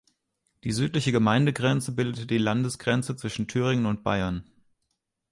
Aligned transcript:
Die 0.63 0.71
südliche 0.71 1.11
Gemeindegrenze 1.11 1.91
bildete 1.91 2.25
die 2.25 2.39
Landesgrenze 2.39 3.15
zwischen 3.15 3.47
Thüringen 3.47 3.85
und 3.85 4.03
Bayern. 4.03 4.43